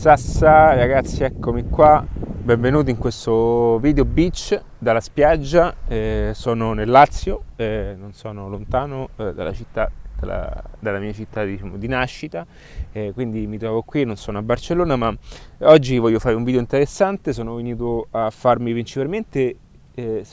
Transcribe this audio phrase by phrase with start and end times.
[0.00, 2.02] Sassa, ragazzi, eccomi qua.
[2.10, 5.74] Benvenuti in questo video beach dalla spiaggia.
[5.86, 11.44] Eh, sono nel Lazio, eh, non sono lontano eh, dalla, città, dalla, dalla, mia città
[11.44, 12.46] diciamo, di nascita,
[12.92, 15.14] eh, quindi mi trovo qui, non sono a Barcellona, ma
[15.58, 17.34] oggi voglio fare un video interessante.
[17.34, 19.54] Sono venuto a farmi principalmente,
[19.96, 20.24] eh,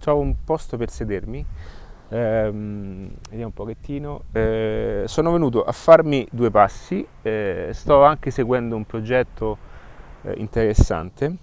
[0.00, 1.46] trovo un posto per sedermi
[2.08, 4.22] Ehm, vediamo un pochettino.
[4.32, 9.58] Eh, sono venuto a farmi due passi, eh, sto anche seguendo un progetto
[10.22, 11.36] eh, interessante,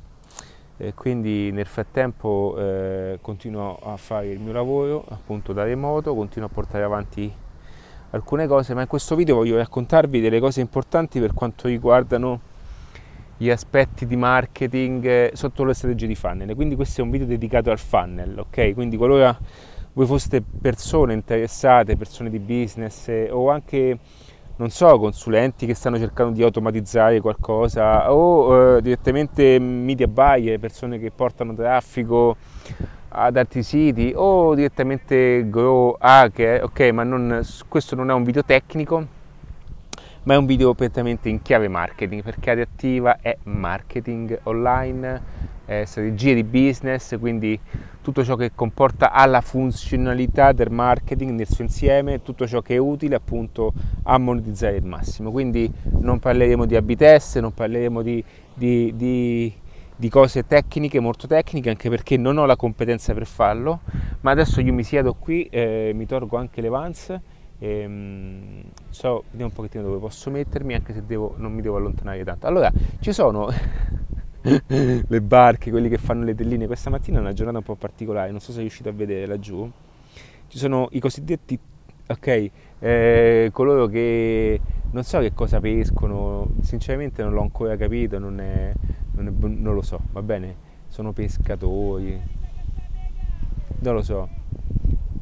[0.96, 6.52] quindi nel frattempo eh, continuo a fare il mio lavoro appunto da remoto, continuo a
[6.52, 7.34] portare avanti
[8.10, 12.52] alcune cose, ma in questo video voglio raccontarvi delle cose importanti per quanto riguardano
[13.38, 16.54] gli aspetti di marketing eh, sotto le strategie di funnel.
[16.56, 18.74] Quindi questo è un video dedicato al funnel, ok?
[18.74, 19.38] Quindi qualora
[19.94, 23.98] voi foste persone interessate, persone di business eh, o anche,
[24.56, 30.98] non so, consulenti che stanno cercando di automatizzare qualcosa o eh, direttamente media buyer, persone
[30.98, 32.36] che portano traffico
[33.16, 38.44] ad altri siti o direttamente grow hacker, ok, ma non, questo non è un video
[38.44, 39.06] tecnico,
[40.24, 45.22] ma è un video prettamente in chiave marketing perché Adattiva è marketing online,
[45.66, 47.60] è strategie di business, quindi
[48.02, 52.78] tutto ciò che comporta alla funzionalità del marketing nel suo insieme, tutto ciò che è
[52.78, 55.32] utile appunto a monetizzare il massimo.
[55.32, 59.54] Quindi non parleremo di AB test, non parleremo di, di, di,
[59.96, 63.80] di cose tecniche, molto tecniche, anche perché non ho la competenza per farlo,
[64.22, 67.20] ma adesso io mi siedo qui, eh, mi tolgo anche le vans.
[67.60, 71.78] E, um, so, vediamo un pochettino dove posso mettermi anche se devo, non mi devo
[71.78, 72.70] allontanare tanto allora
[73.00, 73.50] ci sono
[75.08, 76.68] le barche, quelli che fanno le telline.
[76.68, 79.70] Questa mattina è una giornata un po' particolare, non so se riuscite a vedere laggiù.
[80.48, 81.58] Ci sono i cosiddetti,
[82.08, 82.50] ok,
[82.80, 84.60] eh, coloro che
[84.92, 88.74] non so che cosa pescono, sinceramente non l'ho ancora capito, non, è,
[89.14, 90.72] non, è, non lo so, va bene?
[90.90, 92.22] Sono pescatori,
[93.80, 94.30] non lo so.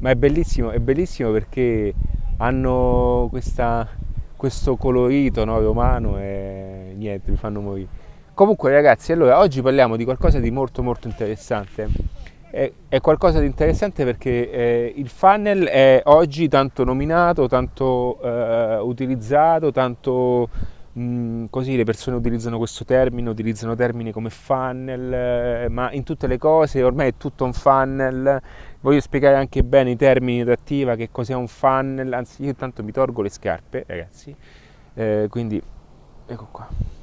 [0.00, 1.94] Ma è bellissimo, è bellissimo perché
[2.38, 3.88] hanno questa,
[4.36, 8.01] questo colorito no, romano e niente, mi fanno morire.
[8.34, 11.86] Comunque ragazzi, allora oggi parliamo di qualcosa di molto molto interessante.
[12.50, 18.78] È, è qualcosa di interessante perché eh, il funnel è oggi tanto nominato, tanto eh,
[18.78, 20.48] utilizzato, tanto
[20.92, 26.02] mh, mm, così le persone utilizzano questo termine, utilizzano termini come funnel, eh, ma in
[26.02, 28.40] tutte le cose ormai è tutto un funnel.
[28.80, 32.82] Voglio spiegare anche bene i termini in attiva, che cos'è un funnel, anzi io intanto
[32.82, 34.34] mi tolgo le scarpe ragazzi,
[34.94, 35.62] eh, quindi
[36.26, 37.01] ecco qua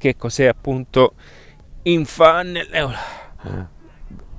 [0.00, 1.12] che cos'è appunto
[1.82, 2.66] in funnel.
[2.72, 3.78] Eh,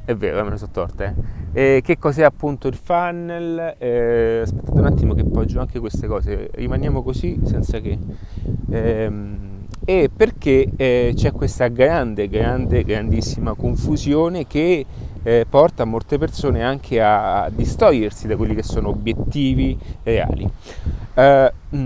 [0.05, 1.05] è vero, me lo sono torta.
[1.53, 1.75] Eh.
[1.75, 3.75] E che cos'è appunto il funnel?
[3.77, 7.97] Eh, aspettate un attimo che poggio anche queste cose, rimaniamo così senza che...
[8.71, 9.49] Ehm,
[9.83, 14.85] e perché eh, c'è questa grande, grande, grandissima confusione che
[15.23, 20.49] eh, porta molte persone anche a, distogliersi da quelli che sono obiettivi reali.
[21.13, 21.79] Uh, mh,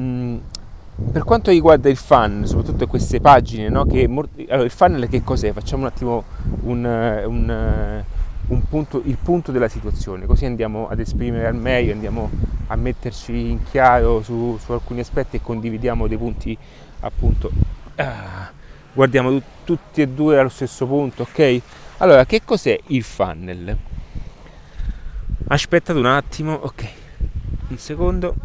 [1.16, 5.54] per quanto riguarda il fan, soprattutto queste pagine, no, che, allora, il funnel che cos'è?
[5.54, 6.26] Facciamo un attimo
[6.64, 8.04] un, un,
[8.48, 12.30] un punto, il punto della situazione, così andiamo ad esprimere al meglio, andiamo
[12.68, 16.58] a metterci in chiaro su, su alcuni aspetti e condividiamo dei punti
[17.00, 17.50] appunto.
[17.96, 18.52] Ah,
[18.92, 21.62] guardiamo tutti e due allo stesso punto, ok?
[22.00, 23.78] Allora, che cos'è il funnel?
[25.48, 26.88] Aspettate un attimo, ok,
[27.70, 28.36] un secondo.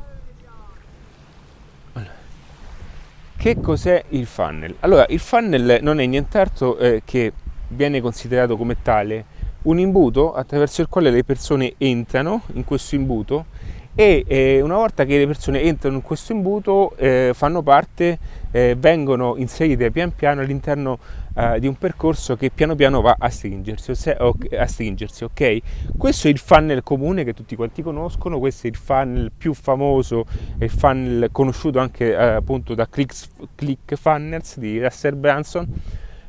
[3.41, 4.75] Che cos'è il funnel?
[4.81, 7.33] Allora, il funnel non è nient'altro eh, che
[7.69, 9.25] viene considerato come tale
[9.63, 13.47] un imbuto attraverso il quale le persone entrano in questo imbuto
[13.95, 18.19] e eh, una volta che le persone entrano in questo imbuto eh, fanno parte,
[18.51, 20.99] eh, vengono inserite pian piano all'interno
[21.35, 25.59] eh, di un percorso che piano piano va a stringersi, a stringersi, ok?
[25.97, 30.25] Questo è il funnel comune che tutti quanti conoscono, questo è il funnel più famoso,
[30.59, 35.67] il funnel conosciuto anche eh, appunto da Click, Funnels di Russell Branson,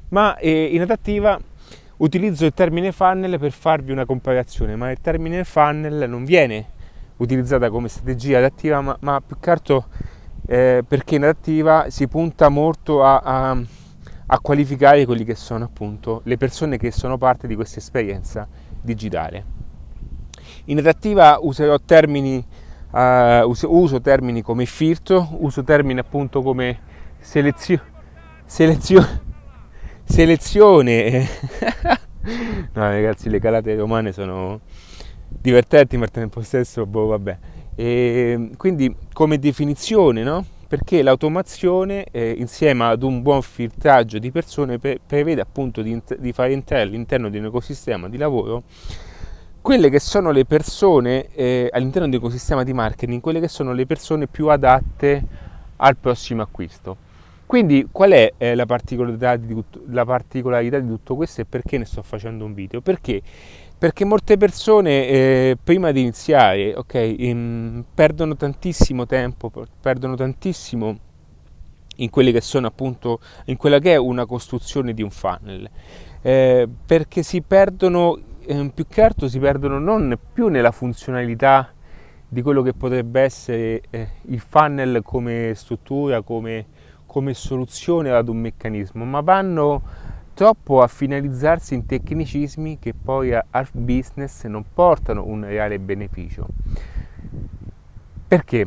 [0.09, 1.39] ma eh, in adattiva
[1.97, 6.79] utilizzo il termine funnel per farvi una comparazione, ma il termine funnel non viene
[7.17, 9.85] utilizzata come strategia adattiva, ma, ma più che altro
[10.47, 13.61] eh, perché in adattiva si punta molto a, a,
[14.33, 18.47] a qualificare quelli che sono appunto le persone che sono parte di questa esperienza
[18.81, 19.59] digitale.
[20.65, 22.43] In adattiva userò termini,
[22.91, 26.79] uh, uso, uso, termini come filtro, uso termini appunto come
[27.19, 27.81] selezio,
[28.45, 29.05] selezio,
[30.05, 31.27] selezione.
[32.71, 34.61] no ragazzi, le calate romane sono
[35.27, 37.37] divertenti ma al tempo stesso, boh vabbè.
[37.75, 40.45] E quindi come definizione, no?
[40.71, 46.31] Perché l'automazione eh, insieme ad un buon filtraggio di persone pre- prevede appunto di, di,
[46.31, 48.63] fare entrare all'interno di un ecosistema di lavoro
[49.59, 53.73] quelle che sono le persone eh, all'interno di un ecosistema di marketing, quelle che sono
[53.73, 55.21] le persone più adatte
[55.75, 56.95] al prossimo acquisto.
[57.51, 61.83] Quindi qual è eh, la, particolarità tutto, la, particolarità di tutto questo e perché ne
[61.83, 62.79] sto facendo un video?
[62.79, 63.21] Perché
[63.77, 69.51] perché molte persone eh, prima di iniziare okay, in, perdono tantissimo tempo,
[69.81, 70.97] perdono tantissimo
[71.97, 75.69] in quelle che sono appunto in quella che è una costruzione di un funnel
[76.21, 81.73] eh, perché si perdono eh, più che altro si perdono non più nella funzionalità
[82.29, 86.65] di quello che potrebbe essere eh, il funnel come struttura, come,
[87.11, 89.81] come soluzione ad un meccanismo, ma vanno
[90.33, 96.47] troppo a finalizzarsi in tecnicismi che poi al business non portano un reale beneficio.
[98.25, 98.65] Perché?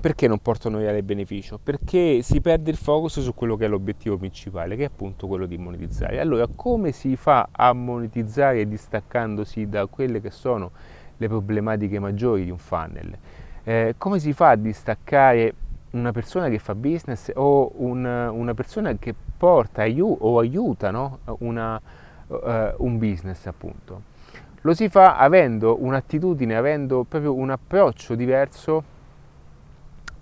[0.00, 1.60] Perché non portano un reale beneficio?
[1.62, 5.44] Perché si perde il focus su quello che è l'obiettivo principale, che è appunto quello
[5.44, 6.18] di monetizzare.
[6.18, 10.70] Allora, come si fa a monetizzare distaccandosi da quelle che sono
[11.14, 13.18] le problematiche maggiori di un funnel?
[13.64, 15.52] Eh, come si fa a distaccare
[15.90, 21.20] una persona che fa business o un, una persona che porta aiu- o aiuta no?
[21.38, 21.80] una,
[22.26, 22.38] uh,
[22.78, 24.14] un business appunto.
[24.62, 28.82] Lo si fa avendo un'attitudine, avendo proprio un approccio diverso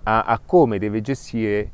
[0.03, 1.71] a, a come deve gestire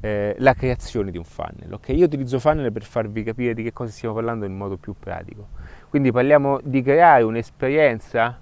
[0.00, 1.72] eh, la creazione di un funnel.
[1.72, 1.96] Okay?
[1.96, 5.48] Io utilizzo funnel per farvi capire di che cosa stiamo parlando in modo più pratico.
[5.88, 8.38] Quindi parliamo di creare un'esperienza,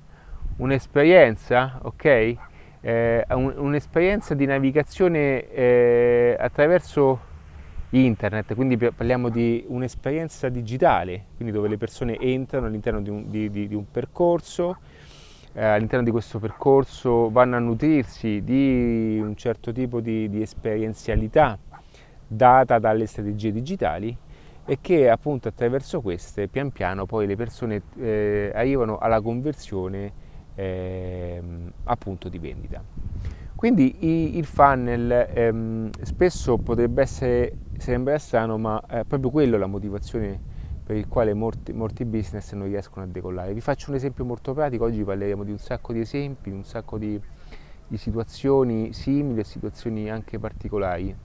[0.56, 2.36] un'esperienza, ok?
[2.80, 7.34] Eh, un, un'esperienza di navigazione eh, attraverso
[7.90, 13.50] internet, quindi parliamo di un'esperienza digitale, quindi dove le persone entrano all'interno di un, di,
[13.50, 14.78] di, di un percorso,
[15.52, 21.58] eh, all'interno di questo percorso vanno a nutrirsi di un certo tipo di, esperienzialità
[22.26, 24.14] data dalle strategie digitali
[24.66, 30.24] e che appunto attraverso queste pian piano poi le persone eh, arrivano alla conversione
[30.56, 32.82] ehm, appunto di vendita.
[33.54, 39.66] Quindi i, il funnel ehm, spesso potrebbe essere, sembra strano, ma è proprio quello la
[39.66, 40.54] motivazione
[40.84, 43.54] per il quale molti, molti, business non riescono a decollare.
[43.54, 46.98] Vi faccio un esempio molto pratico, oggi parleremo di un sacco di esempi, un sacco
[46.98, 47.18] di,
[47.88, 51.16] di situazioni simili e situazioni anche particolari.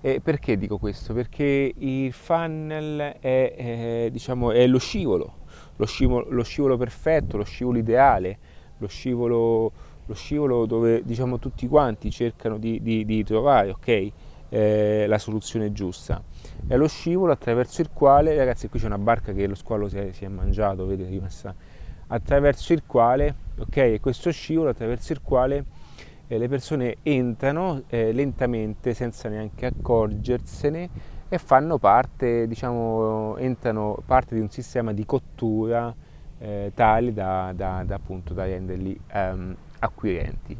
[0.00, 1.12] E perché dico questo?
[1.12, 5.37] Perché il funnel è, è, diciamo, è lo scivolo
[5.78, 8.38] lo scivolo, lo scivolo perfetto, lo scivolo ideale,
[8.78, 9.72] lo scivolo,
[10.04, 14.12] lo scivolo dove diciamo, tutti quanti cercano di, di, di trovare okay,
[14.48, 16.22] eh, la soluzione giusta.
[16.66, 19.98] È lo scivolo attraverso il quale, ragazzi, qui c'è una barca che lo squalo si
[19.98, 21.54] è, si è mangiato, vedete, rimessa,
[22.08, 25.64] attraverso il quale, ok, questo scivolo attraverso il quale
[26.26, 34.34] eh, le persone entrano eh, lentamente senza neanche accorgersene e fanno parte, diciamo, entrano parte
[34.34, 35.94] di un sistema di cottura
[36.38, 40.56] eh, tale da, da, da, appunto, da renderli um, acquirenti.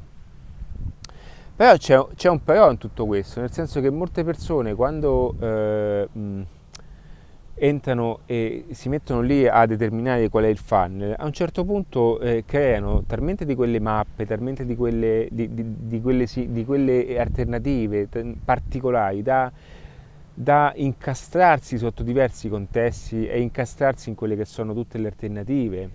[1.57, 6.09] Però c'è, c'è, un però in tutto questo, nel senso che molte persone quando eh,
[6.13, 6.43] mh,
[7.55, 12.21] entrano e si mettono lì a determinare qual è il funnel, a un certo punto
[12.21, 17.19] eh, creano talmente di quelle mappe, talmente di quelle, di, di, di quelle, di quelle
[17.19, 18.09] alternative
[18.45, 19.51] particolari da
[20.41, 25.91] da incastrarsi sotto diversi contesti e incastrarsi in quelle che sono tutte le alternative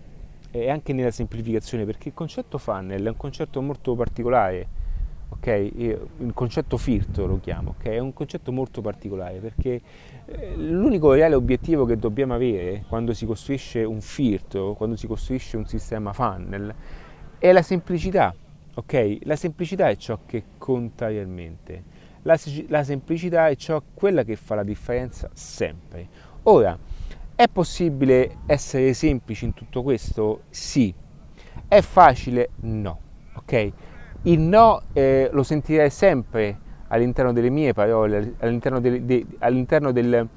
[0.51, 4.67] e anche nella semplificazione, perché il concetto funnel è un concetto molto particolare,
[5.29, 5.47] ok?
[5.47, 7.85] Il concetto filtro lo chiamo, ok?
[7.85, 9.79] È un concetto molto particolare perché
[10.25, 15.55] eh, l'unico reale obiettivo che dobbiamo avere quando si costruisce un filtro, quando si costruisce
[15.55, 16.75] un sistema funnel,
[17.37, 18.35] è la semplicità,
[18.73, 19.19] ok?
[19.21, 21.92] La semplicità è ciò che conta realmente
[22.23, 26.07] la, la semplicità è ciò, quella che fa la differenza sempre.
[26.43, 26.77] Ora,
[27.35, 30.43] è possibile essere semplici in tutto questo?
[30.49, 30.93] Sì.
[31.67, 32.49] È facile?
[32.61, 32.99] No.
[33.35, 33.71] Ok?
[34.23, 40.27] Il no eh, lo sentirei sempre all'interno delle mie parole, all'interno, del, de, all'interno del,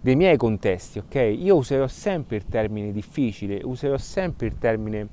[0.00, 0.98] dei miei contesti.
[0.98, 1.14] Ok?
[1.14, 5.08] Io userò sempre il termine difficile, userò sempre il termine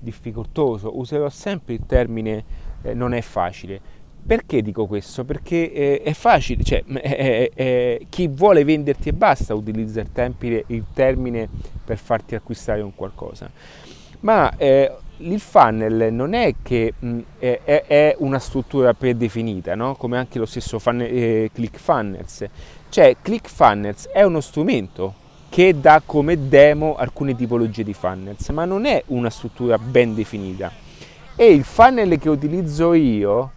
[0.00, 2.44] difficoltoso, userò sempre il termine
[2.82, 3.91] eh, non è facile
[4.24, 5.24] perché dico questo?
[5.24, 10.62] Perché eh, è facile, cioè, è, è, chi vuole venderti e basta utilizza il, tempine,
[10.68, 11.48] il, termine
[11.84, 13.50] per farti acquistare un qualcosa.
[14.20, 19.96] Ma eh, il funnel non è che mh, è, è, una struttura predefinita, no?
[19.96, 22.44] come anche lo stesso funnel, eh, ClickFunnels.
[22.88, 25.14] Cioè, ClickFunnels è uno strumento
[25.48, 30.70] che dà come demo alcune tipologie di funnels, ma non è una struttura ben definita.
[31.34, 33.50] E il funnel che utilizzo io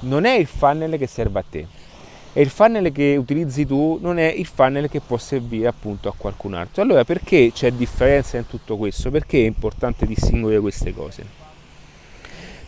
[0.00, 1.66] non è il funnel che serve a te
[2.32, 6.14] e il funnel che utilizzi tu non è il funnel che può servire appunto a
[6.16, 6.82] qualcun altro.
[6.82, 9.10] Allora perché c'è differenza in tutto questo?
[9.10, 11.24] Perché è importante distinguere queste cose?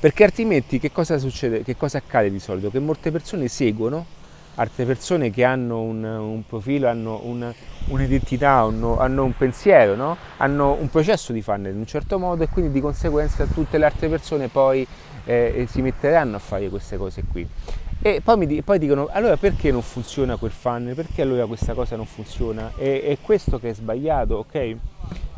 [0.00, 1.62] Perché altrimenti che cosa succede?
[1.62, 2.70] Che cosa accade di solito?
[2.70, 4.20] Che molte persone seguono
[4.56, 7.52] altre persone che hanno un, un profilo, hanno un,
[7.86, 10.16] un'identità, hanno, hanno, un pensiero, no?
[10.38, 13.84] hanno un processo di funnel in un certo modo e quindi di conseguenza tutte le
[13.86, 14.86] altre persone poi
[15.24, 17.46] eh, si metteranno a fare queste cose qui.
[18.04, 20.94] E poi, mi, poi, dicono, allora perché non funziona quel funnel?
[20.94, 22.72] Perché allora questa cosa non funziona?
[22.74, 24.76] È, è questo che è sbagliato, ok?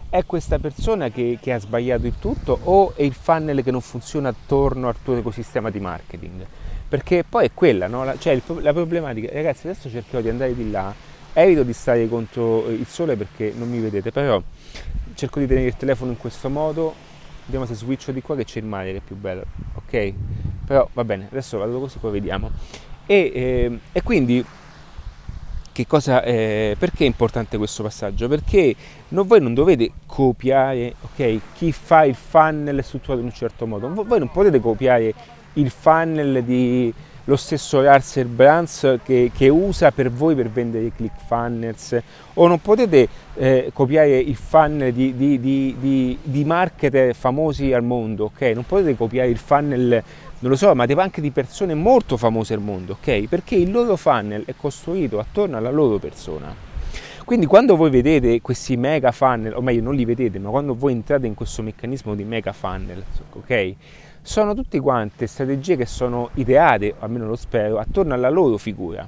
[0.08, 3.82] È questa persona che, che, ha sbagliato il tutto o è il funnel che non
[3.82, 6.46] funziona attorno al tuo ecosistema di marketing?
[6.88, 8.04] Perché poi è quella, no?
[8.04, 10.94] la, cioè il, la problematica, ragazzi adesso cercherò di andare di là,
[11.34, 14.40] evito di stare contro il sole perché non mi vedete, però
[15.14, 16.94] cerco di tenere il telefono in questo modo,
[17.44, 20.12] vediamo se switcho di qua che c'è il mare che è più bello, ok?
[20.66, 22.50] Però va bene, adesso vado così, poi vediamo.
[23.06, 24.44] E, eh, e quindi
[25.74, 28.28] che cosa, eh, perché è importante questo passaggio?
[28.28, 28.76] Perché
[29.08, 33.92] non, voi non dovete copiare okay, chi fa il funnel strutturato in un certo modo,
[33.92, 35.12] voi non potete copiare
[35.54, 36.94] il funnel di
[37.24, 41.98] lo stesso Russell Brands che, che, usa per voi per vendere i click funnels
[42.34, 48.24] o non potete eh, copiare il funnel di, di, di, di, marketer famosi al mondo,
[48.24, 48.40] ok?
[48.54, 50.02] Non potete copiare il funnel,
[50.40, 53.26] non lo so, ma anche di persone molto famose al mondo, ok?
[53.28, 56.54] Perché il loro funnel è costruito attorno alla loro persona.
[57.24, 60.92] Quindi quando voi vedete questi mega funnel, o meglio non li vedete, ma quando voi
[60.92, 63.02] entrate in questo meccanismo di mega funnel,
[63.32, 63.74] ok?
[64.24, 69.06] Sono tutte quante strategie che sono ideate, almeno lo spero, attorno alla loro figura.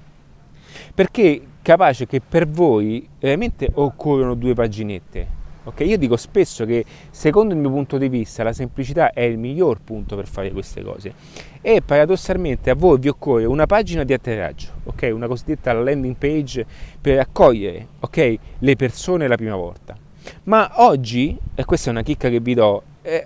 [0.94, 5.26] Perché capace che per voi veramente occorrono due paginette.
[5.64, 5.88] Okay?
[5.88, 9.80] Io dico spesso che secondo il mio punto di vista la semplicità è il miglior
[9.80, 11.14] punto per fare queste cose
[11.60, 15.10] e paradossalmente a voi vi occorre una pagina di atterraggio, okay?
[15.10, 16.64] una cosiddetta landing page
[17.00, 18.38] per accogliere okay?
[18.58, 19.96] le persone la prima volta.
[20.44, 23.24] Ma oggi, e questa è una chicca che vi do, eh,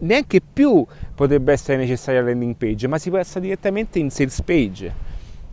[0.00, 5.06] neanche più potrebbe essere necessaria la landing page, ma si passa direttamente in sales page.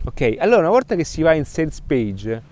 [0.04, 0.36] Ok?
[0.38, 2.42] Allora, una volta che si va in sales page,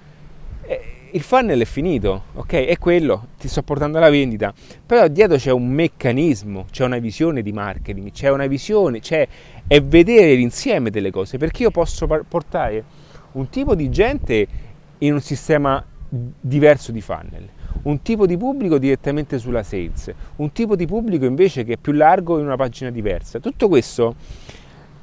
[0.63, 0.81] eh,
[1.13, 2.53] il funnel è finito, ok?
[2.65, 4.53] È quello, ti sto portando alla vendita,
[4.85, 9.27] però dietro c'è un meccanismo, c'è una visione di marketing, c'è una visione, c'è
[9.67, 12.83] è vedere l'insieme delle cose, perché io posso portare
[13.33, 14.47] un tipo di gente
[14.99, 17.49] in un sistema diverso di funnel
[17.83, 21.93] un tipo di pubblico direttamente sulla sales, un tipo di pubblico invece che è più
[21.93, 23.39] largo in una pagina diversa.
[23.41, 24.15] Tutto questo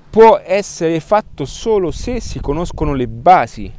[0.09, 3.71] può essere fatto solo se si conoscono le basi,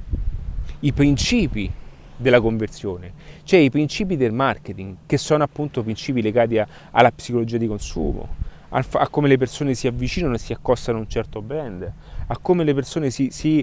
[0.81, 1.71] i principi
[2.17, 7.59] della conversione, cioè i principi del marketing, che sono appunto principi legati a, alla psicologia
[7.59, 8.29] di consumo,
[8.71, 11.93] a, a, come le persone si avvicinano e si accostano a un certo brand,
[12.27, 13.63] a come le persone si, si,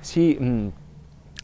[0.00, 0.72] si mh,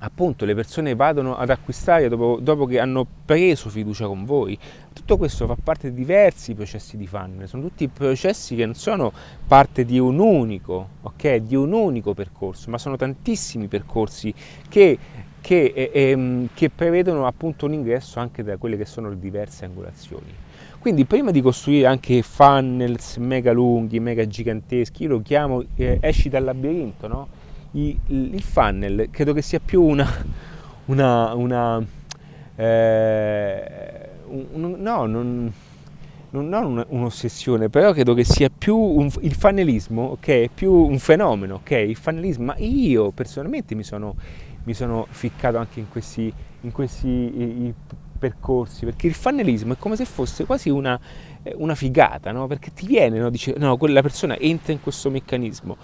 [0.01, 4.59] appunto le persone vadano ad acquistare dopo, dopo, che hanno preso fiducia con voi.
[4.93, 9.13] Tutto questo fa parte di diversi processi di funnel, sono tutti processi che non sono
[9.47, 11.37] parte di un unico, ok?
[11.37, 14.33] Di un unico percorso, ma sono tantissimi percorsi
[14.69, 14.99] che,
[15.41, 19.65] che, eh, ehm, che prevedono appunto un ingresso anche da quelle che sono le diverse
[19.65, 20.43] angolazioni.
[20.79, 26.29] Quindi prima di costruire anche funnels mega lunghi, mega giganteschi, io lo chiamo eh, esci
[26.29, 27.29] dal labirinto, no?
[27.75, 30.09] Il funnel credo che sia più una,
[30.87, 31.85] una, una
[32.57, 35.53] eh, un, no, non,
[36.31, 40.27] non, un'ossessione, però credo che sia più un, il fannelismo, ok?
[40.27, 41.71] È più un fenomeno, ok?
[41.71, 44.15] Il fannelismo, ma io personalmente mi sono,
[44.65, 47.75] mi sono ficcato anche in questi, in questi i, i
[48.19, 50.99] percorsi, perché il fannelismo è come se fosse quasi una,
[51.57, 52.47] una figata, no?
[52.47, 53.31] Perché ti viene, no?
[53.31, 55.77] Dice, no, quella persona entra in questo meccanismo,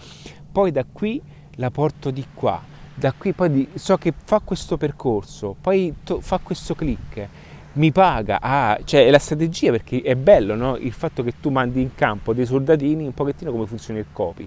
[0.50, 1.20] poi da qui
[1.56, 2.62] la porto di qua,
[2.94, 7.28] da qui poi di, so che fa questo percorso, poi to, fa questo click,
[7.72, 10.76] mi paga, ah, cioè è la strategia perché è bello no?
[10.76, 14.46] il fatto che tu mandi in campo dei soldatini, un pochettino come funziona il copy,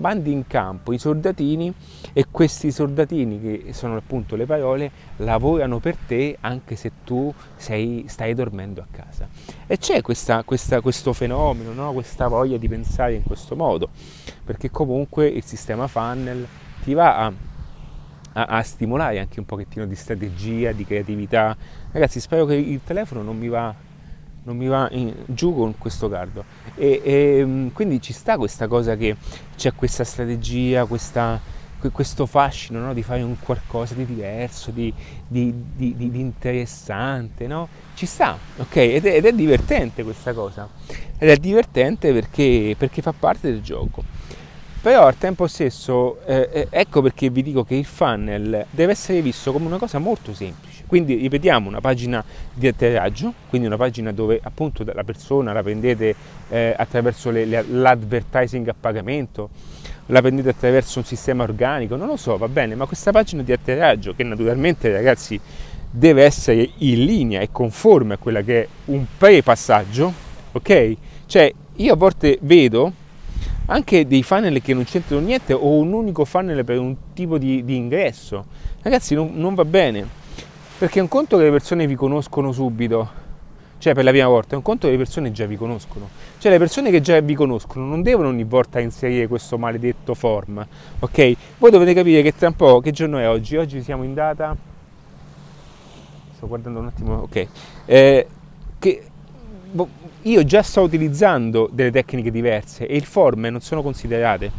[0.00, 1.72] mandi in campo i soldatini
[2.12, 8.04] e questi soldatini che sono appunto le parole lavorano per te anche se tu sei,
[8.08, 9.28] stai dormendo a casa
[9.66, 11.92] e c'è questa, questa, questo fenomeno no?
[11.92, 13.90] questa voglia di pensare in questo modo
[14.44, 16.46] perché comunque il sistema funnel
[16.82, 17.32] ti va a,
[18.32, 21.56] a, a stimolare anche un pochettino di strategia di creatività
[21.92, 23.88] ragazzi spero che il telefono non mi va
[24.42, 26.44] non mi va in, giù con questo caldo.
[26.74, 29.16] E, e, mm, quindi ci sta questa cosa che
[29.56, 31.40] c'è questa strategia, questa,
[31.92, 32.94] questo fascino no?
[32.94, 34.92] di fare un qualcosa di diverso, di,
[35.26, 37.68] di, di, di interessante, no?
[37.94, 38.76] Ci sta, ok?
[38.76, 40.68] Ed è, ed è, divertente questa cosa.
[41.18, 44.02] Ed è divertente perché, perché fa parte del gioco.
[44.80, 49.20] però al tempo stesso eh, eh, ecco perché vi dico che il funnel deve essere
[49.20, 50.69] visto come una cosa molto semplice.
[50.90, 56.16] Quindi ripetiamo una pagina di atterraggio, quindi una pagina dove appunto la persona la prendete
[56.48, 59.50] eh, attraverso le, le, l'advertising a pagamento,
[60.06, 63.52] la prendete attraverso un sistema organico, non lo so, va bene, ma questa pagina di
[63.52, 65.40] atterraggio che naturalmente ragazzi
[65.88, 70.12] deve essere in linea e conforme a quella che è un pre-passaggio,
[70.50, 70.96] ok?
[71.26, 72.92] Cioè io a volte vedo
[73.66, 77.64] anche dei funnel che non c'entrano niente o un unico funnel per un tipo di,
[77.64, 78.44] di ingresso.
[78.82, 80.18] Ragazzi, non, non, va bene,
[80.80, 83.06] perché è un conto che le persone vi conoscono subito,
[83.76, 86.08] cioè per la prima volta, è un conto che le persone già vi conoscono.
[86.38, 90.66] Cioè le persone che già vi conoscono non devono ogni volta inserire questo maledetto form,
[91.00, 91.36] ok?
[91.58, 93.58] Voi dovete capire che tra un po', che giorno è oggi?
[93.58, 94.56] Oggi siamo in data...
[96.36, 97.46] Sto guardando un attimo, ok.
[97.84, 98.26] Eh,
[98.78, 99.02] che
[99.70, 99.88] boh,
[100.22, 104.50] io già sto utilizzando delle tecniche diverse e il form non sono considerate.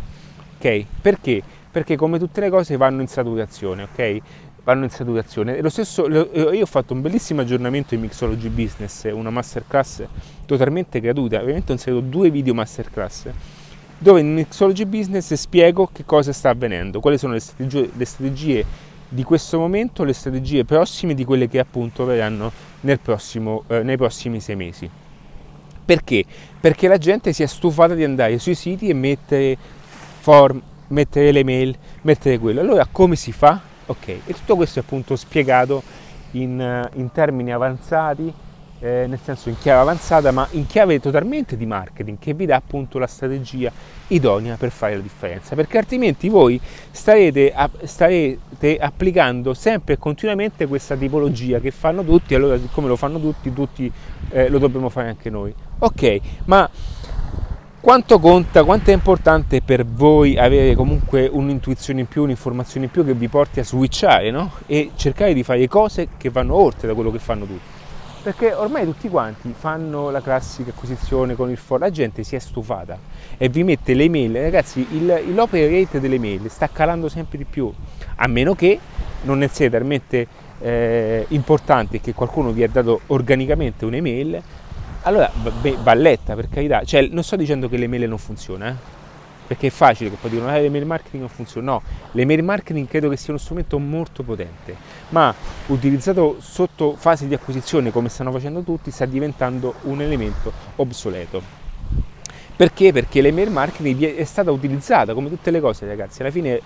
[0.59, 0.85] Ok?
[1.01, 1.41] Perché?
[1.71, 4.21] Perché come tutte le cose vanno in saturazione, ok?
[4.63, 5.57] Vanno in saturazione.
[5.57, 10.03] E lo stesso, io ho fatto un bellissimo aggiornamento in Mixology Business, una masterclass
[10.45, 11.39] totalmente gratuita.
[11.39, 13.29] Ovviamente ho inserito due video masterclass
[14.01, 18.65] dove in Mixology Business spiego che cosa sta avvenendo, quali sono le strategie, le strategie
[19.07, 22.51] di questo momento, le strategie prossime di quelle che appunto verranno
[22.99, 24.89] prossimo, eh, nei prossimi sei mesi.
[25.85, 26.25] Perché?
[26.59, 29.55] Perché la gente si è stufata di andare sui siti e mettere
[30.19, 32.59] form, mettere le mail, mettere quello.
[32.59, 33.61] Allora come si fa?
[33.91, 35.83] Ok, e tutto questo è appunto spiegato
[36.31, 38.33] in, in termini avanzati
[38.79, 42.55] eh, nel senso in chiave avanzata, ma in chiave totalmente di marketing che vi dà
[42.55, 43.69] appunto la strategia
[44.07, 50.95] idonea per fare la differenza, perché altrimenti voi starete, starete applicando sempre e continuamente questa
[50.95, 53.91] tipologia che fanno tutti, allora siccome lo fanno tutti, tutti
[54.29, 55.53] eh, lo dobbiamo fare anche noi.
[55.79, 56.69] Ok, ma
[57.91, 63.03] quanto conta, quanto è importante per voi avere comunque un'intuizione in più, un'informazione in più
[63.03, 64.53] che vi porti a switchare no?
[64.65, 67.59] e cercare di fare cose che vanno oltre da quello che fanno tutti?
[68.24, 72.39] Perché ormai tutti quanti fanno la classica acquisizione con il for, la gente si è
[72.39, 72.98] stufata
[73.37, 77.44] e vi mette le mail, ragazzi il, l'open rate delle mail sta calando sempre di
[77.44, 77.70] più,
[78.15, 78.79] a meno che
[79.24, 80.27] non ne sia talmente
[80.61, 84.42] eh, importante che qualcuno vi ha dato organicamente un'email,
[85.03, 89.00] allora beh, balletta per carità, cioè non sto dicendo che l'email non funziona, eh?
[89.51, 91.72] perché è facile che poi dicono che ah, l'email marketing non funziona.
[91.72, 94.75] No, l'email marketing credo che sia uno strumento molto potente,
[95.09, 95.33] ma
[95.68, 101.42] utilizzato sotto fase di acquisizione come stanno facendo tutti sta diventando un elemento obsoleto.
[102.55, 102.94] Perché?
[102.94, 106.61] Perché l'email marketing è stata utilizzata come tutte le cose ragazzi, alla fine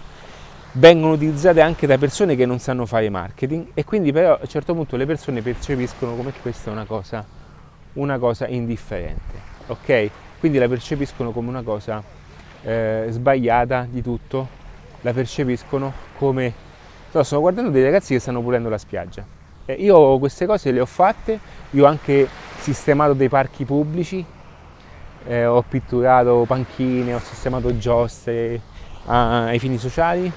[0.74, 4.48] vengono utilizzate anche da persone che non sanno fare marketing e quindi però a un
[4.48, 7.26] certo punto le persone percepiscono come questa è una cosa,
[7.96, 9.34] una cosa indifferente,
[9.68, 10.10] ok?
[10.40, 12.02] Quindi la percepiscono come una cosa
[12.64, 14.48] eh, sbagliata di tutto,
[15.02, 16.54] la percepiscono come...
[17.12, 19.26] No, sto guardando dei ragazzi che stanno pulendo la spiaggia.
[19.66, 21.40] Eh, io queste cose le ho fatte,
[21.72, 22.28] io ho anche
[22.60, 24.24] sistemato dei parchi pubblici,
[25.28, 28.60] eh, ho pitturato panchine, ho sistemato giostre
[29.06, 30.32] a, ai fini sociali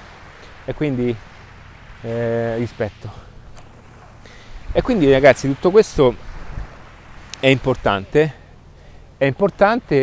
[0.65, 1.15] e quindi
[2.01, 3.27] eh, rispetto.
[4.71, 6.15] E quindi ragazzi tutto questo
[7.39, 8.39] è importante
[9.19, 9.95] è importante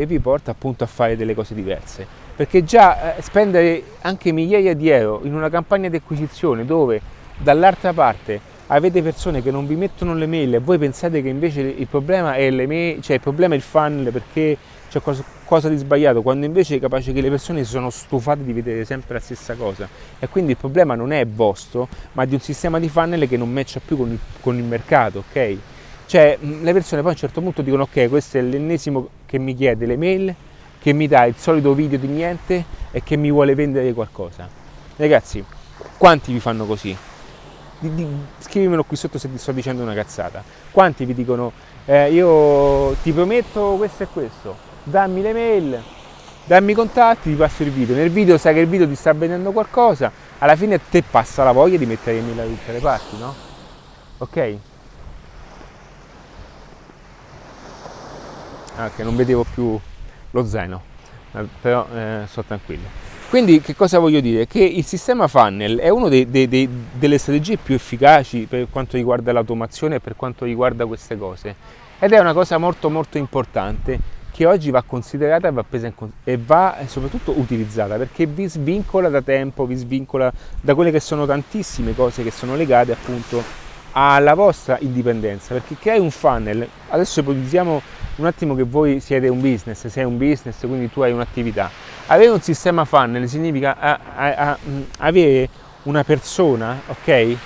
[0.00, 2.06] e, vi porta appunto a fare delle cose diverse.
[2.34, 6.98] Perché già eh, spendere anche migliaia di euro in una campagna di acquisizione dove
[7.36, 11.60] dall'altra parte avete persone che non vi mettono le mail e voi pensate che invece
[11.60, 14.56] il problema è le mail, cioè il problema è il funnel perché
[14.88, 18.54] c'è qualcosa di sbagliato, quando invece è capace che le persone si sono stufate di
[18.54, 19.86] vedere sempre la stessa cosa.
[20.18, 23.52] E quindi il problema non è vostro, ma di un sistema di funnel che non
[23.52, 25.58] matcha più con il, con il mercato, ok?
[26.06, 29.54] Cioè le persone poi a un certo punto dicono ok, questo è l'ennesimo che mi
[29.54, 30.34] chiede le mail,
[30.78, 34.48] che mi dà il solito video di niente e che mi vuole vendere qualcosa.
[34.94, 35.44] Ragazzi,
[35.98, 36.96] quanti vi fanno così?
[37.78, 38.06] Di, di,
[38.38, 40.44] scrivimelo qui sotto se ti sto dicendo una cazzata.
[40.70, 41.52] Quanti vi dicono
[41.86, 45.82] eh, io ti prometto questo e questo, dammi le mail,
[46.44, 47.96] dammi i contatti, ti passo il video.
[47.96, 51.52] Nel video sai che il video ti sta vendendo qualcosa, alla fine te passa la
[51.52, 53.34] voglia di mettere le mail da tutte le parti, no?
[54.18, 54.56] Ok?
[58.76, 59.78] Ah, che non vedevo più
[60.30, 60.82] lo zaino,
[61.32, 63.04] eh, però eh, sto tranquillo.
[63.28, 64.46] Quindi che cosa voglio dire?
[64.46, 70.00] Che il sistema funnel è una delle strategie più efficaci per quanto riguarda l'automazione e
[70.00, 71.54] per quanto riguarda queste cose
[71.98, 75.94] ed è una cosa molto molto importante che oggi va considerata e va presa in
[76.22, 81.26] e va soprattutto utilizzata perché vi svincola da tempo, vi svincola da quelle che sono
[81.26, 83.42] tantissime cose che sono legate appunto
[83.92, 87.80] alla vostra indipendenza perché creare un funnel, adesso ipotizziamo
[88.16, 91.70] un attimo che voi siete un business, sei un business, quindi tu hai un'attività.
[92.06, 94.58] avere un sistema funnel significa a, a, a,
[94.98, 95.48] avere
[95.82, 97.36] una persona, ok,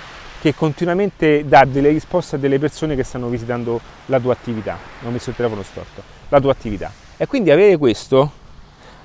[0.41, 4.77] che continuamente dà delle risposte a delle persone che stanno visitando la tua attività.
[5.05, 6.91] Ho messo il telefono storto, la tua attività.
[7.17, 8.31] E quindi avere questo,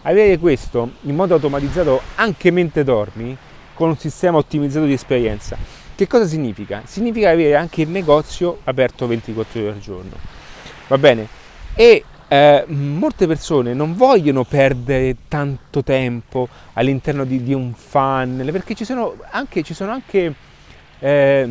[0.02, 3.36] avere questo in modo automatizzato anche mentre dormi,
[3.74, 5.56] con un sistema ottimizzato di esperienza.
[5.94, 6.82] Che cosa significa?
[6.86, 10.12] Significa avere anche il negozio aperto 24 ore al giorno.
[10.88, 11.44] Va bene?
[11.76, 18.74] E eh, molte persone non vogliono perdere tanto tempo all'interno di, di un funnel perché
[18.74, 20.34] ci sono anche, ci sono anche
[20.98, 21.48] eh,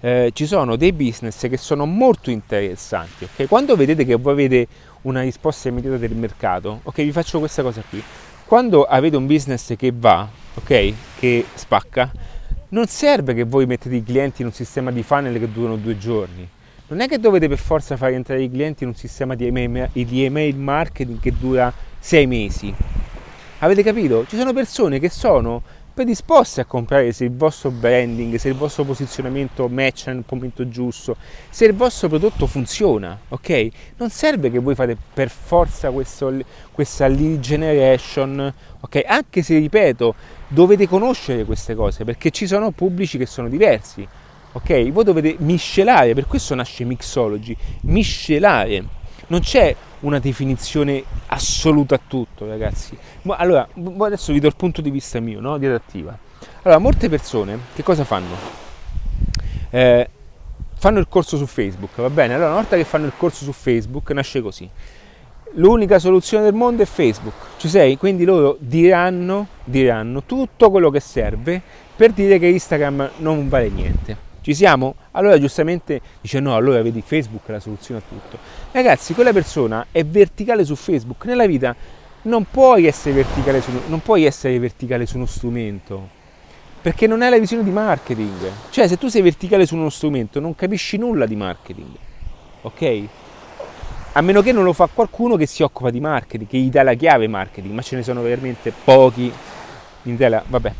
[0.00, 3.24] eh, ci sono dei business che sono molto interessanti.
[3.24, 3.46] Okay?
[3.46, 4.68] Quando vedete che voi avete
[5.02, 8.02] una risposta immediata del mercato, ok, vi faccio questa cosa qui.
[8.44, 12.12] Quando avete un business che va, ok, che spacca,
[12.68, 15.96] non serve che voi mettete i clienti in un sistema di funnel che durano due
[15.96, 16.48] giorni
[16.94, 19.90] non è che dovete per forza fare entrare i clienti in un sistema di email,
[19.92, 22.72] di email marketing che dura sei mesi.
[23.58, 24.24] Avete capito?
[24.28, 25.60] Ci sono persone che sono
[25.92, 31.16] predisposte a comprare se il vostro branding, se il vostro posizionamento match nel momento giusto,
[31.50, 33.68] se il vostro prodotto funziona, ok?
[33.96, 36.32] Non serve che voi fate per forza questo,
[36.70, 39.02] questa lead generation, ok?
[39.04, 40.14] Anche se, ripeto,
[40.46, 44.06] dovete conoscere queste cose perché ci sono pubblici che sono diversi
[44.54, 44.90] ok?
[44.90, 49.02] Voi dovete miscelare, per questo nasce mixology, miscelare.
[49.26, 52.96] Non c'è una definizione assoluta a tutto, ragazzi.
[53.22, 53.66] Ma allora,
[53.98, 55.58] adesso vi do il punto di vista mio, no?
[55.58, 56.16] Di adattiva.
[56.62, 58.62] Allora, molte persone che cosa fanno?
[59.70, 60.08] Eh,
[60.74, 62.34] fanno il corso su Facebook, va bene?
[62.34, 64.68] Allora, una volta che fanno il corso su Facebook, nasce così.
[65.56, 67.96] L'unica soluzione del mondo è Facebook, ci sei?
[67.96, 71.60] Quindi loro diranno, diranno tutto quello che serve
[71.96, 74.32] per dire che Instagram non vale niente.
[74.44, 74.96] Ci siamo?
[75.12, 78.36] Allora giustamente dice no, allora vedi Facebook è la soluzione a tutto.
[78.72, 81.24] Ragazzi, quella persona è verticale su Facebook.
[81.24, 81.74] Nella vita
[82.24, 83.70] non puoi essere verticale su,
[84.02, 86.08] puoi essere verticale su uno strumento.
[86.82, 88.50] Perché non hai la visione di marketing.
[88.68, 91.94] Cioè, se tu sei verticale su uno strumento, non capisci nulla di marketing.
[92.60, 93.02] Ok?
[94.12, 96.82] A meno che non lo fa qualcuno che si occupa di marketing, che gli dà
[96.82, 99.32] la chiave marketing, ma ce ne sono veramente pochi
[100.02, 100.44] in Italia.
[100.46, 100.72] Vabbè.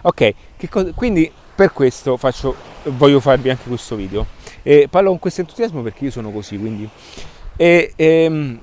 [0.00, 0.34] Ok,
[0.70, 4.26] cosa, quindi per questo faccio voglio farvi anche questo video.
[4.62, 6.88] E parlo con questo entusiasmo perché io sono così, quindi...
[7.56, 8.58] E, ehm,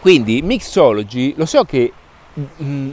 [0.00, 1.92] quindi Mixology, lo so che
[2.32, 2.90] mh, mm,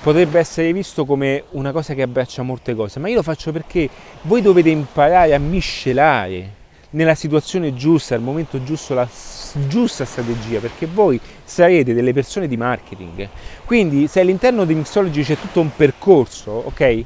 [0.00, 3.88] potrebbe essere visto come una cosa che abbraccia molte cose, ma io lo faccio perché
[4.22, 9.08] voi dovete imparare a miscelare nella situazione giusta, al momento giusto, la
[9.66, 13.28] giusta strategia, perché voi sarete delle persone di marketing.
[13.64, 17.04] Quindi se all'interno di Mixology c'è tutto un percorso, ok?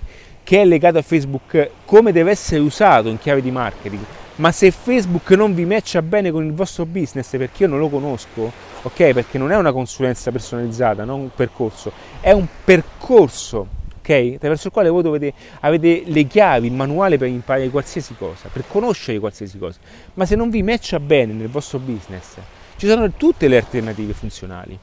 [0.48, 4.02] Che è legato a Facebook come deve essere usato in chiave di marketing.
[4.36, 7.90] Ma se Facebook non vi matcha bene con il vostro business, perché io non lo
[7.90, 9.12] conosco, ok?
[9.12, 13.76] Perché non è una consulenza personalizzata, non un percorso, è un percorso?
[14.00, 18.64] Attraverso il quale voi dovete, avete le chiavi, il manuale per imparare qualsiasi cosa, per
[18.66, 19.78] conoscere qualsiasi cosa.
[20.14, 22.36] Ma se non vi matcha bene nel vostro business,
[22.78, 24.78] ci sono tutte le alternative funzionali.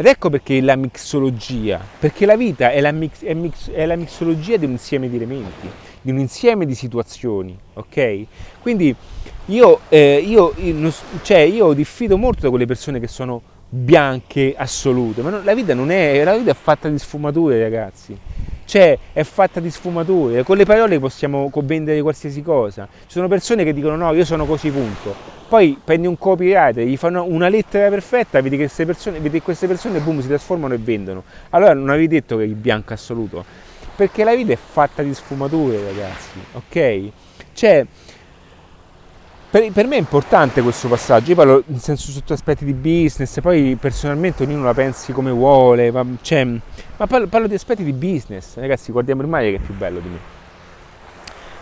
[0.00, 3.96] Ed ecco perché la mixologia, perché la vita è la, mix, è, mix, è la
[3.96, 5.68] mixologia di un insieme di elementi,
[6.00, 8.24] di un insieme di situazioni, ok?
[8.62, 8.96] Quindi
[9.44, 10.54] io, eh, io,
[11.20, 15.74] cioè, io diffido molto da quelle persone che sono bianche assolute, ma no, la vita
[15.74, 18.16] non è, la vita è fatta di sfumature ragazzi,
[18.70, 23.64] cioè è fatta di sfumature, con le parole possiamo vendere qualsiasi cosa, ci sono persone
[23.64, 25.12] che dicono no, io sono così punto,
[25.48, 29.66] poi prendi un copywriter, gli fanno una lettera perfetta, vedi che queste persone, vedi queste
[29.66, 31.24] persone boom, si trasformano e vendono.
[31.50, 33.44] Allora non avevi detto che è il bianco assoluto,
[33.96, 37.10] perché la vita è fatta di sfumature, ragazzi, ok?
[37.52, 37.84] Cioè,
[39.50, 43.40] per, per, me è importante questo passaggio, io parlo in senso sotto aspetti di business,
[43.40, 47.92] poi personalmente ognuno la pensi come vuole, ma, cioè, ma parlo, parlo, di aspetti di
[47.92, 50.18] business, ragazzi, guardiamo il mare che è più bello di me.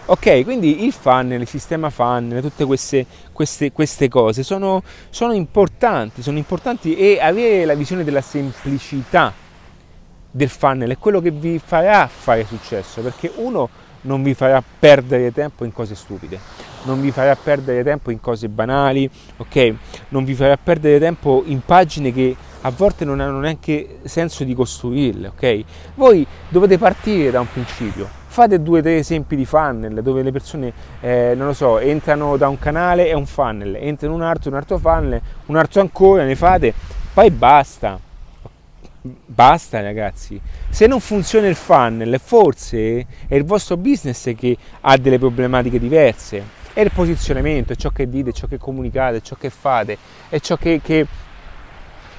[0.04, 6.22] Ok, quindi il funnel, il sistema funnel, tutte queste, queste, queste cose sono, sono, importanti,
[6.22, 9.32] sono importanti e avere la visione della semplicità
[10.30, 13.68] del funnel è quello che vi farà fare successo, perché uno
[14.02, 16.38] non vi farà perdere tempo in cose stupide,
[16.82, 19.74] non vi farà perdere tempo in cose banali, ok?
[20.08, 24.54] Non vi farà perdere tempo in pagine che a volte non hanno neanche senso di
[24.54, 25.64] costruirle, ok?
[25.94, 30.32] Voi dovete partire da un principio, fate due o tre esempi di funnel dove le
[30.32, 34.50] persone, eh, non lo so, entrano da un canale e un funnel, entrano un altro,
[34.50, 36.74] un altro funnel, un altro ancora, ne fate,
[37.12, 38.06] poi basta.
[39.00, 40.38] Basta ragazzi,
[40.68, 46.42] se non funziona il funnel forse è il vostro business che ha delle problematiche diverse,
[46.78, 49.98] è il posizionamento, è ciò che dite, è ciò che comunicate, è ciò che fate,
[50.28, 51.04] è ciò che, che,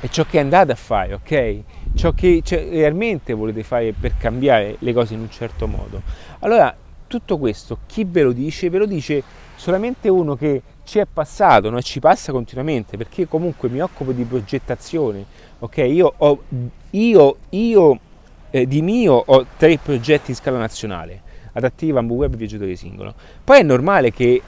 [0.01, 1.59] è ciò che andate a fare, ok?
[1.95, 6.01] ciò che cioè, realmente volete fare per cambiare le cose in un certo modo.
[6.39, 6.75] Allora,
[7.07, 8.69] tutto questo chi ve lo dice?
[8.69, 9.23] Ve lo dice
[9.55, 11.81] solamente uno che ci è passato, no?
[11.81, 15.23] ci passa continuamente, perché comunque mi occupo di progettazione,
[15.59, 15.77] ok?
[15.77, 16.43] Io, ho,
[16.89, 17.99] io, io
[18.49, 21.27] eh, di mio ho tre progetti in scala nazionale,
[21.59, 23.13] adattiva, Ambu Web Viaggiatore Singolo.
[23.43, 24.41] Poi è normale che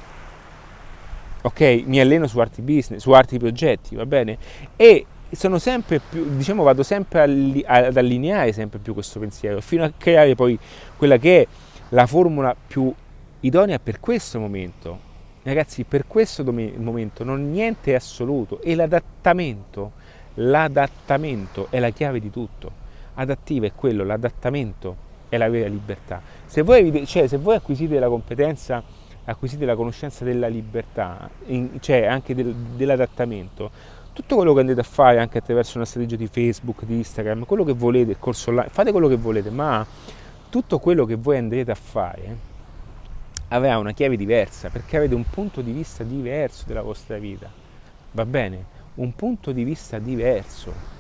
[1.42, 4.38] ok, mi alleno su altri business, su altri progetti, va bene?
[4.76, 9.92] E sono sempre più, diciamo, vado sempre ad allineare sempre più questo pensiero, fino a
[9.96, 10.58] creare poi
[10.98, 11.48] quella che è
[11.90, 12.94] la formula più
[13.42, 15.10] idonea per questo momento.
[15.44, 19.94] Ragazzi, per questo momento non niente è assoluto e l'adattamento,
[20.36, 22.80] l'adattamento è la chiave di tutto.
[23.16, 26.22] Adattivo è quello, l'adattamento è la vera libertà.
[26.46, 28.84] Se voi, cioè, se voi acquisite la competenza
[29.24, 33.72] acquisite la conoscenza della libertà, in, cioè anche del, dell'adattamento,
[34.12, 37.64] tutto quello che andate a fare anche attraverso una strategia di Facebook, di Instagram, quello
[37.64, 39.86] che volete, il corso online, fate quello che volete, ma
[40.50, 42.50] tutto quello che voi andrete a fare
[43.48, 47.50] avrà una chiave diversa perché avete un punto di vista diverso della vostra vita.
[48.12, 48.66] Va bene?
[48.96, 51.00] Un punto di vista diverso.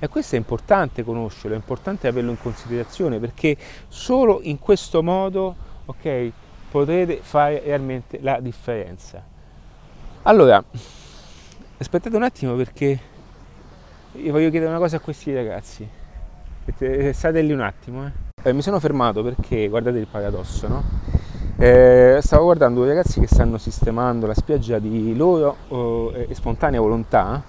[0.00, 3.56] E questo è importante conoscerlo, è importante averlo in considerazione perché
[3.88, 5.56] solo in questo modo,
[5.86, 6.30] ok,
[6.70, 9.20] potrete fare realmente la differenza.
[10.22, 10.62] Allora,
[11.78, 13.00] aspettate un attimo perché
[14.12, 15.88] io voglio chiedere una cosa a questi ragazzi.
[17.12, 18.06] State lì un attimo.
[18.06, 18.12] Eh.
[18.44, 20.84] Eh, mi sono fermato perché, guardate il paradosso, no?
[21.56, 26.78] Eh, stavo guardando due ragazzi che stanno sistemando la spiaggia di loro oh, e spontanea
[26.78, 27.42] volontà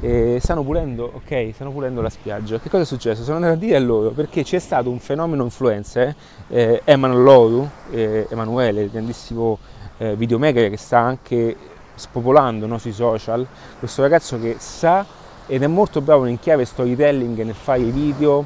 [0.00, 2.58] e stanno pulendo, ok, stanno pulendo la spiaggia.
[2.58, 3.22] Che cosa è successo?
[3.22, 6.14] Sono andato a dire a loro perché c'è stato un fenomeno influencer,
[6.48, 9.58] eh, Emanuele Loru, eh, Emanuele, il grandissimo
[9.98, 11.56] eh, videomaker che sta anche
[11.94, 13.46] spopolando no, sui social,
[13.78, 15.04] questo ragazzo che sa
[15.46, 18.44] ed è molto bravo in chiave storytelling nel fare i video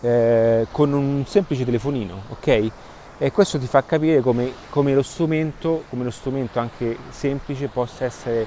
[0.00, 2.70] eh, con un semplice telefonino, ok?
[3.18, 8.04] E questo ti fa capire come, come, lo strumento, come lo strumento anche semplice possa
[8.04, 8.46] essere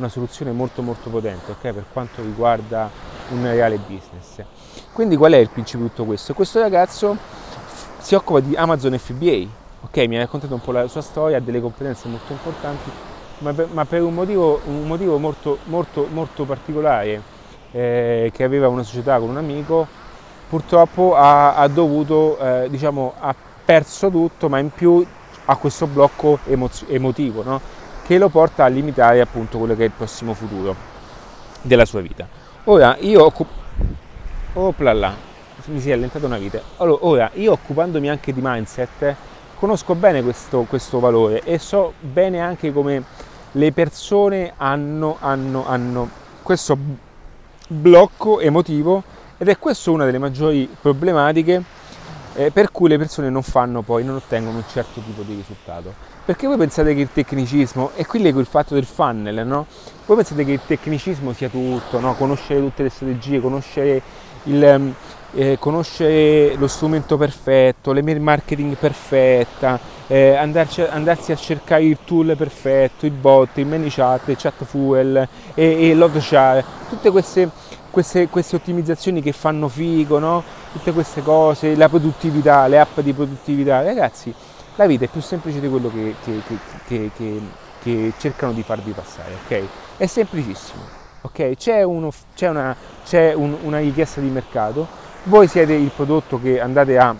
[0.00, 2.90] una soluzione molto molto potente okay, per quanto riguarda
[3.30, 4.42] un reale business.
[4.92, 6.34] Quindi qual è il principio di tutto questo?
[6.34, 7.16] Questo ragazzo
[7.98, 9.46] si occupa di Amazon FBA,
[9.82, 9.96] ok?
[10.08, 12.90] Mi ha raccontato un po' la sua storia, ha delle competenze molto importanti,
[13.38, 17.22] ma per, ma per un, motivo, un, motivo, molto, molto, molto particolare,
[17.72, 19.86] eh, che aveva una società con un amico,
[20.48, 23.34] purtroppo ha, ha dovuto, eh, diciamo, ha
[23.64, 25.06] perso tutto, ma in più
[25.44, 27.60] ha questo blocco emozio- emotivo, no?
[28.10, 30.74] Che lo porta a limitare appunto quello che è il prossimo futuro
[31.62, 32.26] della sua vita.
[32.64, 33.48] Ora io occup-
[34.78, 35.14] là,
[35.66, 36.60] mi si è allentata una vita.
[36.78, 39.14] Allora, ora io occupandomi anche di mindset
[39.54, 43.04] conosco bene questo, questo valore e so bene anche come
[43.52, 46.10] le persone hanno, hanno, hanno
[46.42, 46.76] questo
[47.68, 49.04] blocco emotivo
[49.38, 51.62] ed è questa una delle maggiori problematiche
[52.34, 56.09] eh, per cui le persone non fanno poi, non ottengono un certo tipo di risultato.
[56.24, 59.66] Perché voi pensate che il tecnicismo, e qui leggo il fatto del funnel, no?
[60.06, 62.14] Voi pensate che il tecnicismo sia tutto, no?
[62.14, 64.02] Conoscere tutte le strategie, conoscere,
[64.44, 64.94] il, ehm,
[65.32, 72.36] eh, conoscere lo strumento perfetto, l'email marketing perfetta, eh, andarci, andarsi a cercare il tool
[72.36, 77.48] perfetto, il bot, il ManyChat, il chat fuel e, e l'hotjar, tutte queste,
[77.90, 80.42] queste, queste, ottimizzazioni che fanno figo, no?
[80.72, 84.32] Tutte queste cose, la produttività, le app di produttività, ragazzi
[84.80, 87.40] la vita è più semplice di quello che, che, che,
[87.82, 89.62] che cercano di farvi passare, ok?
[89.98, 90.82] È semplicissimo,
[91.20, 91.54] ok?
[91.54, 94.88] C'è, uno, c'è, una, c'è un, una, richiesta di mercato,
[95.24, 97.14] voi siete il prodotto che andate a,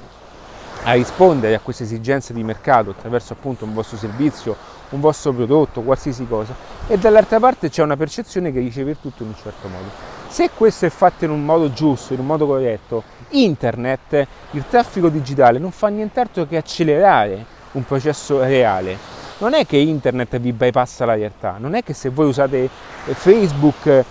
[0.85, 4.57] a rispondere a queste esigenze di mercato attraverso appunto un vostro servizio,
[4.90, 6.55] un vostro prodotto, qualsiasi cosa,
[6.87, 10.20] e dall'altra parte c'è una percezione che riceve tutto in un certo modo.
[10.31, 15.09] Se questo è fatto in un modo giusto, in un modo corretto, internet, il traffico
[15.09, 18.97] digitale non fa nient'altro che accelerare un processo reale.
[19.38, 22.71] Non è che internet vi bypassa la realtà, non è che se voi usate
[23.07, 24.05] Facebook, eh,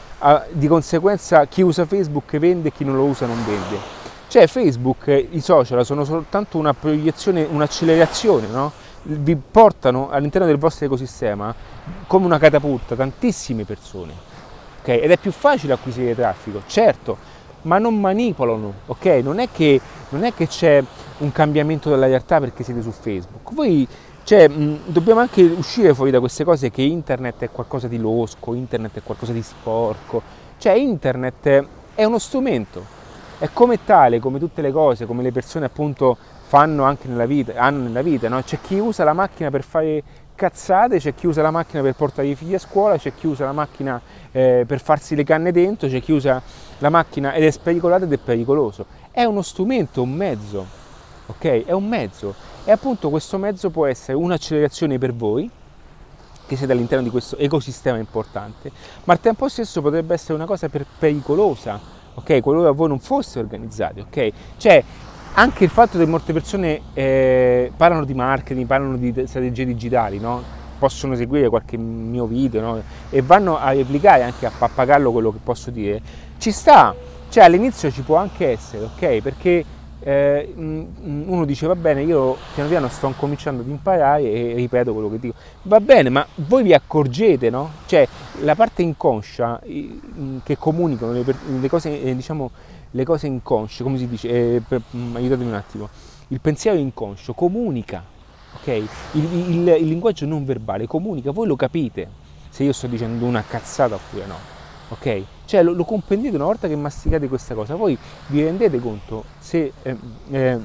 [0.52, 3.78] di conseguenza chi usa Facebook vende e chi non lo usa non vende.
[4.28, 8.74] Cioè Facebook, i social sono soltanto una proiezione, un'accelerazione, no?
[9.04, 11.56] vi portano all'interno del vostro ecosistema
[12.08, 14.29] come una catapulta tantissime persone.
[14.94, 17.18] Ed è più facile acquisire traffico, certo,
[17.64, 19.06] ma non manipolano, ok?
[19.24, 20.84] Non è che, non è che c'è
[21.20, 23.54] un cambiamento della realtà perché siete su Facebook.
[23.54, 23.88] Voi,
[24.24, 28.54] cioè, mh, dobbiamo anche uscire fuori da queste cose che internet è qualcosa di losco,
[28.54, 30.22] internet è qualcosa di sporco.
[30.58, 32.84] Cioè, internet è uno strumento,
[33.40, 37.54] è come tale, come tutte le cose, come le persone appunto fanno anche nella vita,
[37.56, 38.42] hanno nella vita, no?
[38.42, 40.04] C'è chi usa la macchina per fare
[40.40, 43.44] cazzate, c'è chi usa la macchina per portare i figli a scuola, c'è chi usa
[43.44, 46.42] la macchina eh, per farsi le canne dentro, c'è chi usa
[46.78, 48.86] la macchina ed è spericolato ed è pericoloso.
[49.12, 50.66] È uno strumento, un mezzo,
[51.26, 51.66] ok?
[51.66, 52.34] È un mezzo.
[52.64, 55.52] E appunto questo mezzo può essere un'accelerazione per voi,
[56.48, 58.72] che siete all'interno di questo ecosistema importante,
[59.04, 61.78] ma al tempo stesso potrebbe essere una cosa per pericolosa,
[62.14, 62.40] ok?
[62.40, 64.32] Qualora voi non foste organizzati, ok?
[64.56, 64.84] Cioè,
[65.34, 70.58] anche il fatto che molte persone eh, parlano di marketing, parlano di strategie digitali, no?
[70.80, 72.82] possono seguire qualche mio video no?
[73.10, 76.02] e vanno a replicare anche a pappagallo quello che posso dire,
[76.38, 76.96] ci sta,
[77.30, 79.22] cioè all'inizio ci può anche essere, ok?
[79.22, 79.66] Perché
[80.02, 85.10] eh, uno dice va bene, io piano piano sto cominciando ad imparare e ripeto quello
[85.10, 87.72] che dico, va bene, ma voi vi accorgete, no?
[87.86, 88.08] Cioè
[88.42, 89.60] la parte inconscia
[90.44, 91.24] che comunicano le,
[91.60, 92.50] le cose, eh, diciamo,
[92.92, 95.90] le cose inconsce, come si dice, eh, per, mm, aiutatemi un attimo,
[96.30, 98.04] il pensiero inconscio comunica,
[98.56, 98.68] ok?
[98.68, 103.44] Il, il, il, linguaggio non verbale comunica, voi lo capite se io sto dicendo una
[103.44, 104.36] cazzata oppure no,
[104.90, 105.24] ok?
[105.46, 107.98] Cioè lo, lo comprendete una volta che masticate questa cosa, voi
[108.28, 109.98] vi rendete conto se eh,
[110.32, 110.60] eh,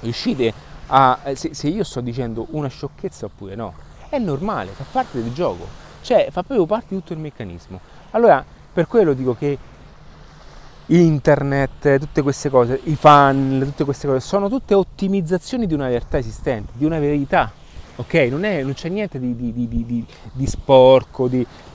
[0.00, 0.52] riuscite
[0.86, 3.74] a, eh, se, se io sto dicendo una sciocchezza oppure no,
[4.08, 5.66] è normale, fa parte del gioco,
[6.02, 7.80] cioè fa proprio parte di tutto il meccanismo.
[8.10, 9.58] Allora, per quello dico che
[10.86, 16.18] internet, tutte queste cose, i fan, tutte queste cose, sono tutte ottimizzazioni di una realtà
[16.18, 17.52] esistente, di una verità.
[17.96, 18.14] Ok?
[18.30, 21.28] Non, è, non c'è niente di, di, di, di sporco,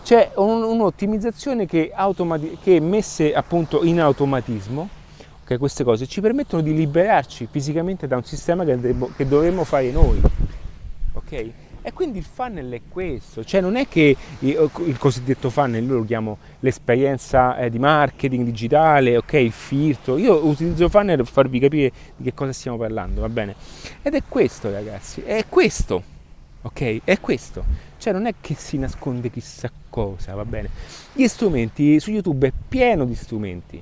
[0.03, 4.89] c'è un, un'ottimizzazione che, automati- che messe appunto in automatismo,
[5.43, 9.91] okay, queste cose ci permettono di liberarci fisicamente da un sistema che, che dovremmo fare
[9.91, 10.21] noi.
[11.13, 11.66] Ok?
[11.87, 16.03] E quindi il funnel è questo, cioè non è che il cosiddetto funnel, io lo
[16.03, 21.93] chiamo l'esperienza eh, di marketing digitale, ok, il filtro, io utilizzo funnel per farvi capire
[22.17, 23.55] di che cosa stiamo parlando, va bene?
[24.01, 26.03] Ed è questo ragazzi, è questo,
[26.63, 27.03] ok?
[27.05, 27.63] È questo,
[27.99, 30.69] cioè non è che si nasconde chissà cosa, va bene?
[31.13, 33.81] Gli strumenti, su YouTube è pieno di strumenti,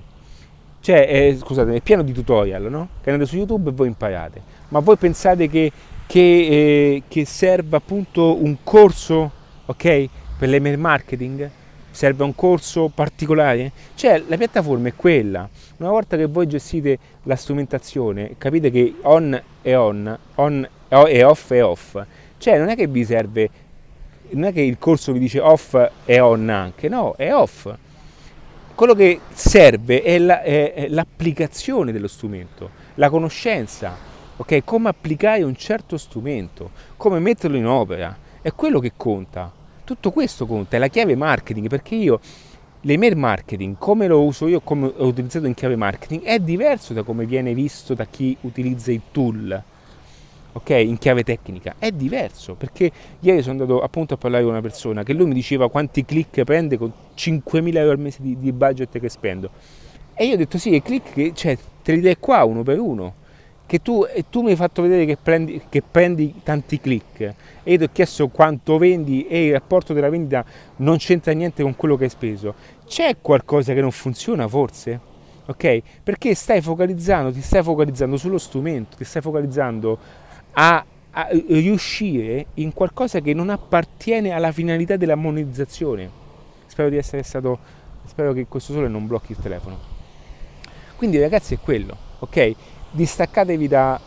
[0.80, 2.88] cioè, eh, scusate, è pieno di tutorial, no?
[3.02, 5.72] Che andate su YouTube e voi imparate, ma voi pensate che
[6.08, 9.32] che, eh, che serva appunto un corso,
[9.65, 10.10] ok?
[10.38, 11.50] Per l'email marketing?
[11.91, 13.72] Serve un corso particolare?
[13.96, 15.48] Cioè la piattaforma è quella.
[15.78, 21.52] Una volta che voi gestite la strumentazione, capite che on è on, on è off
[21.52, 22.02] è off.
[22.38, 23.50] Cioè non è che vi serve,
[24.32, 27.74] non è che il corso vi dice off e on anche, no, è off.
[28.76, 33.96] Quello che serve è, la, è l'applicazione dello strumento, la conoscenza,
[34.38, 34.63] ok?
[34.63, 39.52] Come applicare un certo strumento, come metterlo in opera, è quello che conta.
[39.84, 42.19] Tutto questo conta, è la chiave marketing, perché io
[42.82, 47.04] l'email marketing, come lo uso io, come ho utilizzato in chiave marketing, è diverso da
[47.04, 49.63] come viene visto da chi utilizza il tool.
[50.54, 54.62] Ok, in chiave tecnica è diverso perché ieri sono andato appunto a parlare con una
[54.62, 58.54] persona che lui mi diceva quanti click prende con 5.000 euro al mese di, di
[58.54, 59.50] budget che spendo
[60.13, 63.15] e io ho detto sì, i click cioè, te li dai qua uno per uno
[63.65, 67.21] che tu, tu, mi hai fatto vedere che prendi, che prendi, tanti click
[67.63, 70.45] e io ti ho chiesto quanto vendi e il rapporto della vendita
[70.78, 72.54] non c'entra niente con quello che hai speso,
[72.86, 75.13] c'è qualcosa che non funziona forse?
[75.47, 75.82] Ok?
[76.04, 79.97] Perché stai focalizzando, ti stai focalizzando sullo strumento, ti stai focalizzando
[80.54, 86.23] a, a riuscire in qualcosa che non appartiene alla finalità della monetizzazione.
[86.67, 87.58] Spero di essere stato,
[88.06, 89.93] spero che questo sole non blocchi il telefono.
[90.95, 92.56] Quindi ragazzi è quello, ok?
[92.95, 93.99] Distaccatevi da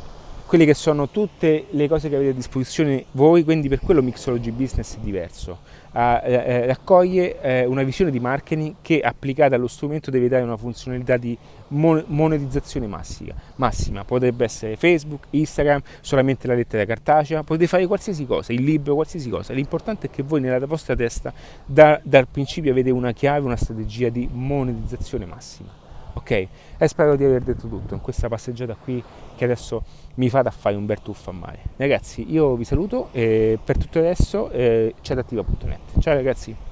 [0.49, 4.51] quelle che sono tutte le cose che avete a disposizione voi, quindi per quello Mixology
[4.51, 5.59] Business è diverso.
[5.93, 10.57] Uh, eh, raccoglie eh, una visione di marketing che applicata allo strumento deve dare una
[10.57, 11.37] funzionalità di
[11.69, 13.35] mon- monetizzazione massima.
[13.57, 14.05] massima.
[14.05, 19.29] Potrebbe essere Facebook, Instagram, solamente la lettera cartacea, potete fare qualsiasi cosa, il libro, qualsiasi
[19.29, 19.53] cosa.
[19.53, 21.31] L'importante è che voi nella vostra testa
[21.67, 25.78] da, dal principio avete una chiave, una strategia di monetizzazione massima.
[26.19, 26.31] Ok?
[26.79, 29.03] E spero di aver detto tutto in questa passeggiata qui
[29.37, 31.61] che adesso mi fate a fare un bel tuffo a mare.
[31.77, 36.01] Ragazzi, io vi saluto e per tutto adesso eh, chattattiva.net.
[36.01, 36.68] Ciao ragazzi!